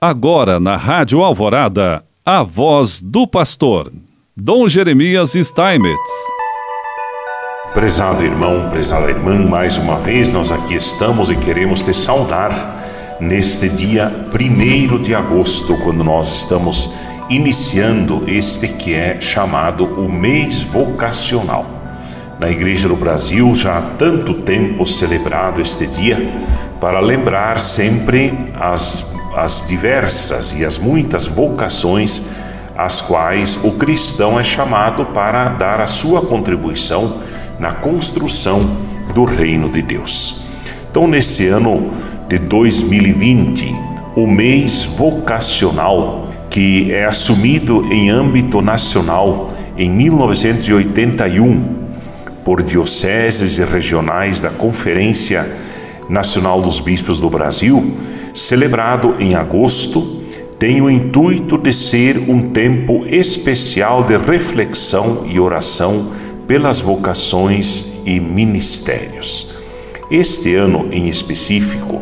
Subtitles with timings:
[0.00, 3.92] Agora na Rádio Alvorada, a voz do pastor,
[4.36, 5.98] Dom Jeremias Steinmetz.
[7.74, 13.68] Prezado irmão, prezada irmã, mais uma vez nós aqui estamos e queremos te saudar neste
[13.68, 16.88] dia 1 de agosto, quando nós estamos
[17.28, 21.66] iniciando este que é chamado o mês vocacional.
[22.38, 26.32] Na Igreja do Brasil já há tanto tempo celebrado este dia
[26.80, 32.22] para lembrar sempre as as diversas e as muitas vocações
[32.76, 37.18] às quais o cristão é chamado para dar a sua contribuição
[37.58, 38.76] na construção
[39.14, 40.42] do reino de Deus.
[40.90, 41.90] Então, nesse ano
[42.28, 43.74] de 2020,
[44.14, 51.88] o mês vocacional, que é assumido em âmbito nacional em 1981
[52.44, 55.48] por dioceses e regionais da Conferência
[56.08, 57.94] Nacional dos Bispos do Brasil,
[58.38, 60.22] celebrado em agosto,
[60.58, 66.12] tem o intuito de ser um tempo especial de reflexão e oração
[66.46, 69.54] pelas vocações e ministérios.
[70.10, 72.00] Este ano em específico,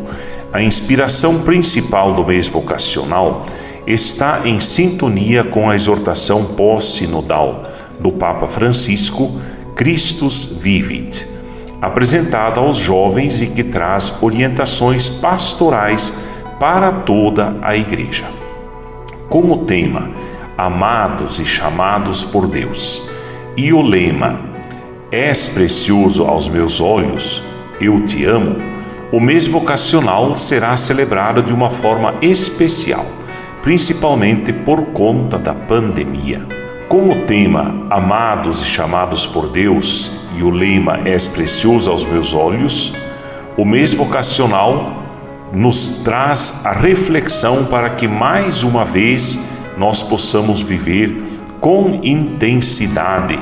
[0.53, 3.45] a inspiração principal do mês vocacional
[3.85, 7.65] está em sintonia com a exortação pós-sinodal
[7.99, 9.31] do Papa Francisco,
[9.75, 11.37] Christus Vivit
[11.81, 16.13] apresentada aos jovens e que traz orientações pastorais
[16.59, 18.25] para toda a igreja.
[19.29, 20.09] Com o tema
[20.57, 23.07] Amados e chamados por Deus
[23.55, 24.39] e o lema
[25.11, 27.43] És precioso aos meus olhos,
[27.79, 28.57] eu te amo,
[29.11, 33.05] o mês vocacional será celebrado de uma forma especial,
[33.61, 36.43] principalmente por conta da pandemia.
[36.89, 42.33] Com o tema Amados e chamados por Deus e o lema És precioso aos meus
[42.33, 42.93] olhos,
[43.55, 44.96] o mês vocacional
[45.53, 49.39] nos traz a reflexão para que mais uma vez
[49.77, 51.23] nós possamos viver
[51.59, 53.39] com intensidade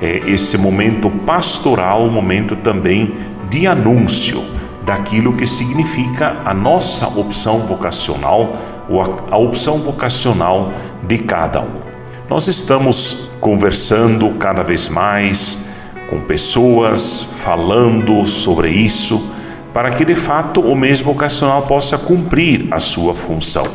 [0.00, 3.14] é, esse momento pastoral, momento também
[3.50, 4.42] de anúncio
[4.84, 8.52] daquilo que significa a nossa opção vocacional
[8.88, 10.72] ou a, a opção vocacional
[11.02, 11.88] de cada um.
[12.28, 15.66] Nós estamos conversando cada vez mais
[16.08, 19.30] com pessoas, falando sobre isso,
[19.72, 23.66] para que de fato o mês vocacional possa cumprir a sua função.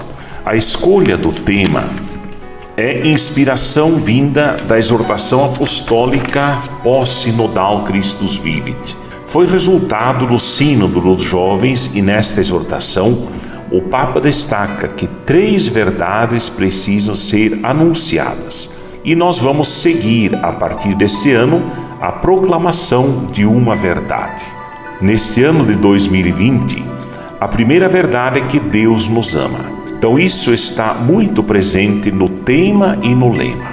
[0.45, 1.85] A escolha do tema
[2.75, 8.97] é inspiração vinda da exortação apostólica pós-sinodal Christus Vivit.
[9.25, 13.27] Foi resultado do Sínodo dos Jovens e nesta exortação
[13.71, 18.69] o Papa destaca que três verdades precisam ser anunciadas
[19.03, 21.63] e nós vamos seguir a partir desse ano
[21.99, 24.53] a proclamação de uma verdade.
[25.03, 26.81] Nesse ano de 2020,
[27.38, 29.59] a primeira verdade é que Deus nos ama.
[29.90, 33.69] Então, isso está muito presente no tema e no lema.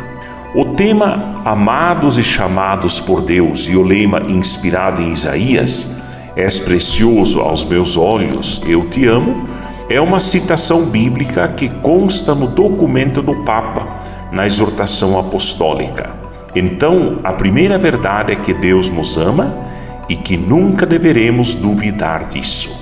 [0.56, 5.86] O tema Amados e Chamados por Deus e o lema inspirado em Isaías,
[6.34, 9.48] És precioso aos meus olhos, eu te amo
[9.88, 13.86] é uma citação bíblica que consta no documento do Papa,
[14.32, 16.10] na exortação apostólica.
[16.56, 19.69] Então, a primeira verdade é que Deus nos ama
[20.10, 22.76] e que nunca deveremos duvidar disso.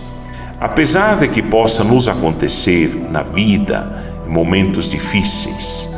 [0.58, 5.94] Apesar de que possa nos acontecer na vida momentos difíceis,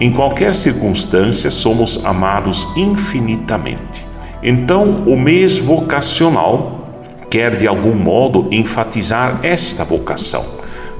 [0.00, 4.06] em qualquer circunstância somos amados infinitamente.
[4.42, 6.88] Então, o mês vocacional
[7.30, 10.44] quer de algum modo enfatizar esta vocação.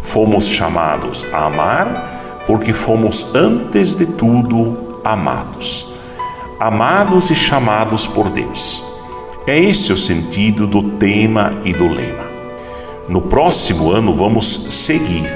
[0.03, 5.93] Fomos chamados a amar porque fomos antes de tudo amados.
[6.61, 8.92] Amados e chamados por Deus.
[9.47, 12.31] É esse o sentido do tema e do lema.
[13.09, 15.29] No próximo ano vamos seguir.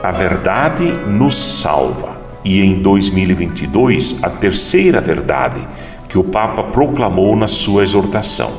[0.00, 2.16] A verdade nos salva.
[2.44, 5.66] E em 2022, a terceira verdade
[6.08, 8.52] que o Papa proclamou na sua exortação.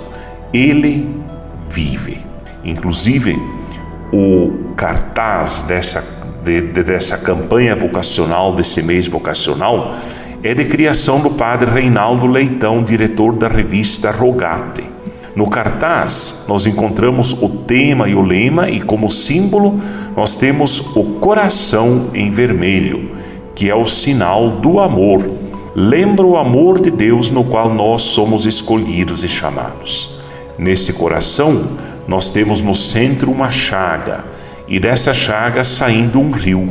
[0.54, 1.10] Ele
[1.70, 2.20] vive.
[2.66, 3.42] Inclusive,
[4.12, 6.04] o cartaz dessa,
[6.44, 9.95] de, de, dessa campanha vocacional, desse mês vocacional,
[10.41, 14.83] é de criação do padre Reinaldo Leitão, diretor da revista Rogate.
[15.36, 19.80] No cartaz, nós encontramos o tema e o lema, e como símbolo,
[20.15, 23.12] nós temos o coração em vermelho,
[23.53, 25.30] que é o sinal do amor.
[25.75, 30.21] Lembra o amor de Deus no qual nós somos escolhidos e chamados.
[30.57, 31.63] Nesse coração,
[32.07, 34.24] nós temos no centro uma chaga,
[34.68, 36.69] e dessa chaga saindo um rio.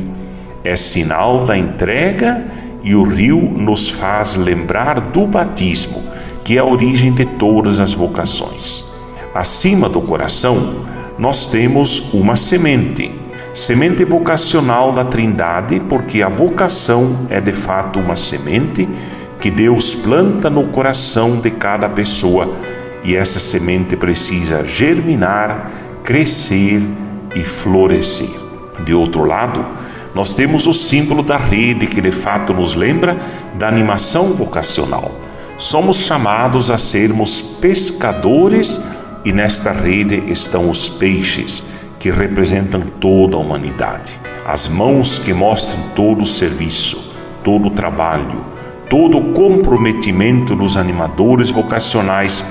[0.64, 2.44] É sinal da entrega
[2.88, 6.02] e o rio nos faz lembrar do batismo,
[6.42, 8.82] que é a origem de todas as vocações.
[9.34, 10.86] Acima do coração,
[11.18, 13.14] nós temos uma semente.
[13.52, 18.88] Semente vocacional da Trindade, porque a vocação é de fato uma semente
[19.38, 22.50] que Deus planta no coração de cada pessoa
[23.04, 25.70] e essa semente precisa germinar,
[26.02, 26.80] crescer
[27.36, 28.30] e florescer.
[28.82, 29.66] De outro lado,
[30.14, 33.18] nós temos o símbolo da rede que de fato nos lembra
[33.54, 35.12] da animação vocacional.
[35.56, 38.80] Somos chamados a sermos pescadores
[39.24, 41.62] e nesta rede estão os peixes
[41.98, 44.18] que representam toda a humanidade.
[44.46, 47.12] As mãos que mostram todo o serviço,
[47.42, 48.46] todo o trabalho,
[48.88, 52.44] todo o comprometimento dos animadores vocacionais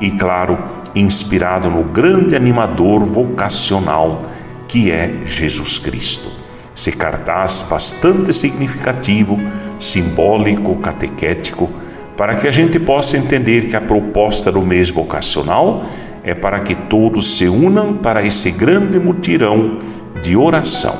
[0.00, 0.58] e, claro,
[0.94, 4.22] inspirado no grande animador vocacional
[4.66, 6.28] que é Jesus Cristo.
[6.76, 9.38] Esse cartaz bastante significativo,
[9.78, 11.70] simbólico, catequético,
[12.16, 15.84] para que a gente possa entender que a proposta do mês vocacional
[16.22, 19.78] é para que todos se unam para esse grande mutirão
[20.22, 20.96] de oração.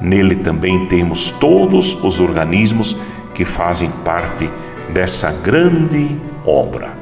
[0.00, 2.96] Nele também temos todos os organismos
[3.34, 4.50] que fazem parte
[4.92, 6.96] dessa grande obra.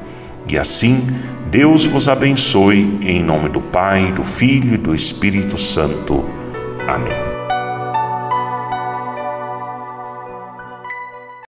[0.48, 1.06] E assim,
[1.50, 6.24] Deus vos abençoe em nome do Pai, do Filho e do Espírito Santo.
[6.86, 7.29] Amém.